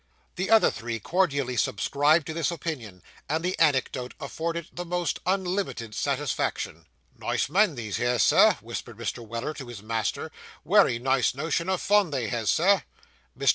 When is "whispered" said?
8.61-8.97